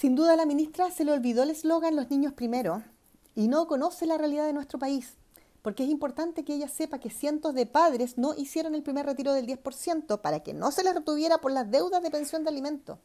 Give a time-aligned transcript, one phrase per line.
[0.00, 2.82] Sin duda la ministra se le olvidó el eslogan Los niños primero
[3.34, 5.18] y no conoce la realidad de nuestro país,
[5.60, 9.34] porque es importante que ella sepa que cientos de padres no hicieron el primer retiro
[9.34, 12.98] del 10% para que no se les retuviera por las deudas de pensión de alimento.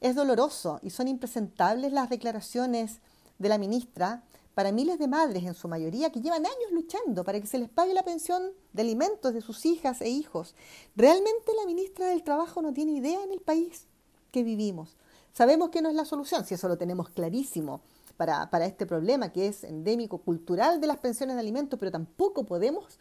[0.00, 2.98] Es doloroso y son impresentables las declaraciones
[3.38, 4.24] de la ministra
[4.56, 7.68] para miles de madres en su mayoría que llevan años luchando para que se les
[7.68, 10.56] pague la pensión de alimentos de sus hijas e hijos.
[10.96, 13.86] Realmente la ministra del Trabajo no tiene idea en el país
[14.32, 14.96] que vivimos.
[15.34, 17.80] Sabemos que no es la solución, si eso lo tenemos clarísimo
[18.16, 23.00] para, este problema que es endémico cultural de las pensiones de alimentos, pero tampoco podemos,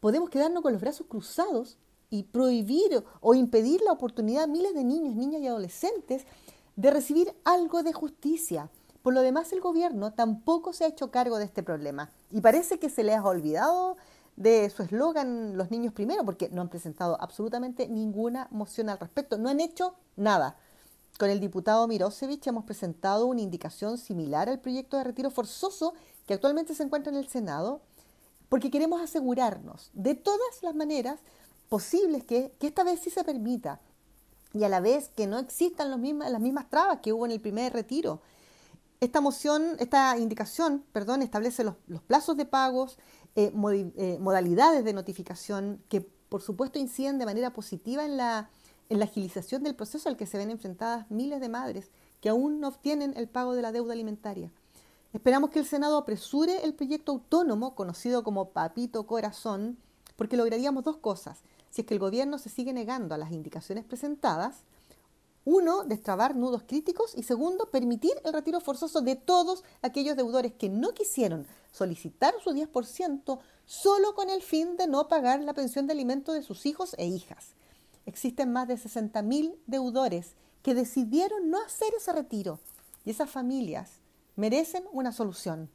[0.00, 1.78] podemos quedarnos con los brazos cruzados
[2.10, 6.26] y prohibir o impedir la oportunidad a miles de niños, niñas y adolescentes
[6.74, 8.70] de recibir algo de justicia.
[9.02, 12.80] Por lo demás, el gobierno tampoco se ha hecho cargo de este problema y parece
[12.80, 13.96] que se le ha olvidado
[14.34, 19.38] de su eslogan Los niños primero, porque no han presentado absolutamente ninguna moción al respecto,
[19.38, 20.56] no han hecho nada.
[21.18, 25.94] Con el diputado Mirosevich hemos presentado una indicación similar al proyecto de retiro forzoso
[26.26, 27.80] que actualmente se encuentra en el Senado,
[28.48, 31.18] porque queremos asegurarnos de todas las maneras
[31.68, 33.80] posibles que, esta vez sí se permita
[34.54, 37.40] y a la vez que no existan los las mismas trabas que hubo en el
[37.40, 38.22] primer retiro.
[39.00, 41.74] Esta moción, esta indicación, perdón, establece los,
[42.06, 42.96] plazos de pagos,
[43.34, 43.52] eh,
[43.96, 48.50] eh, modalidades de notificación que por supuesto inciden de manera positiva en la
[48.88, 52.60] en la agilización del proceso al que se ven enfrentadas miles de madres que aún
[52.60, 54.50] no obtienen el pago de la deuda alimentaria.
[55.12, 59.78] Esperamos que el Senado apresure el proyecto autónomo conocido como Papito Corazón,
[60.16, 61.38] porque lograríamos dos cosas.
[61.70, 64.64] Si es que el gobierno se sigue negando a las indicaciones presentadas,
[65.44, 70.68] uno, destrabar nudos críticos y segundo, permitir el retiro forzoso de todos aquellos deudores que
[70.68, 75.94] no quisieron solicitar su 10% solo con el fin de no pagar la pensión de
[75.94, 77.54] alimento de sus hijos e hijas
[78.08, 82.58] existen más de 60.000 deudores que decidieron no hacer ese retiro
[83.04, 84.00] y esas familias
[84.34, 85.70] merecen una solución.